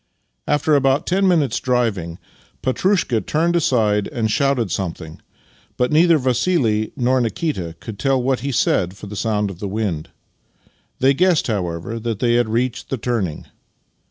[0.47, 2.17] After about ten minutes' driving,
[2.63, 5.21] Petrushka turned aside and shouted something,
[5.77, 9.67] but neither Vassih nor Nikita could tell what he said for the sound of the
[9.67, 10.09] wind.
[10.97, 13.45] They guessed, however, that they had reached the turning.